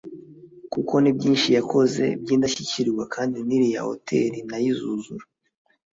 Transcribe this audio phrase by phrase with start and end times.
[0.73, 5.25] kuko ni byinshi yakoze by’indashyikirwa kandi n’iriya Hotel nayo izuzura